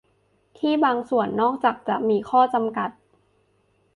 [0.57, 2.89] ที่บางส่วน นอกจากจะมีข้อจำกัด